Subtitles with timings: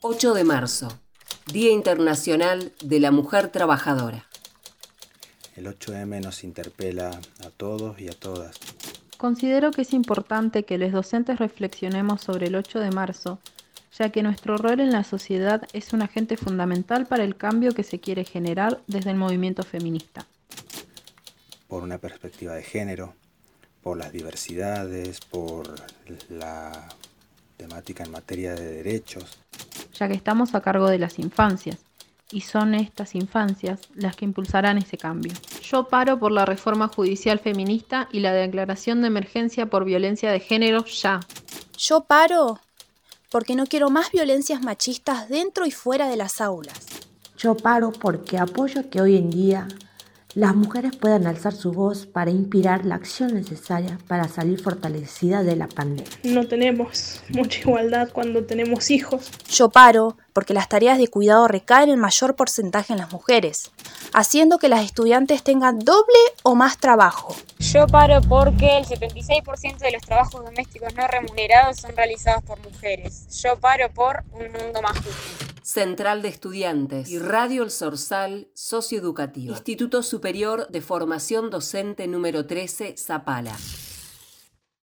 [0.00, 0.86] 8 de marzo,
[1.52, 4.26] Día Internacional de la Mujer Trabajadora.
[5.56, 8.56] El 8M nos interpela a todos y a todas.
[9.16, 13.40] Considero que es importante que los docentes reflexionemos sobre el 8 de marzo,
[13.98, 17.82] ya que nuestro rol en la sociedad es un agente fundamental para el cambio que
[17.82, 20.28] se quiere generar desde el movimiento feminista.
[21.66, 23.14] Por una perspectiva de género,
[23.82, 25.74] por las diversidades, por
[26.28, 26.88] la
[27.56, 29.40] temática en materia de derechos.
[29.98, 31.78] Ya que estamos a cargo de las infancias,
[32.30, 35.32] y son estas infancias las que impulsarán ese cambio.
[35.62, 40.40] Yo paro por la reforma judicial feminista y la declaración de emergencia por violencia de
[40.40, 41.20] género ya.
[41.76, 42.60] Yo paro
[43.30, 46.86] porque no quiero más violencias machistas dentro y fuera de las aulas.
[47.36, 49.68] Yo paro porque apoyo que hoy en día
[50.34, 55.56] las mujeres puedan alzar su voz para inspirar la acción necesaria para salir fortalecida de
[55.56, 56.12] la pandemia.
[56.22, 59.30] No tenemos mucha igualdad cuando tenemos hijos.
[59.50, 63.72] Yo paro porque las tareas de cuidado recaen en mayor porcentaje en las mujeres,
[64.12, 67.34] haciendo que las estudiantes tengan doble o más trabajo.
[67.58, 73.26] Yo paro porque el 76% de los trabajos domésticos no remunerados son realizados por mujeres.
[73.42, 75.47] Yo paro por un mundo más justo.
[75.68, 79.52] Central de Estudiantes y Radio El Sorsal Socioeducativo.
[79.52, 83.54] Instituto Superior de Formación Docente número 13, Zapala.